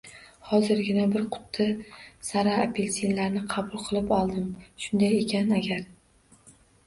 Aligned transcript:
Hozirgina 0.51 1.01
bir 1.15 1.25
quti 1.33 1.67
sara 2.29 2.55
apelsinlarni 2.63 3.43
qabul 3.53 3.83
qilib 3.89 4.11
oldim, 4.23 4.49
shunday 4.87 5.15
ekan 5.19 5.53
agar… 5.61 5.85